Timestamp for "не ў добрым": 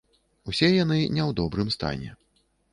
1.15-1.69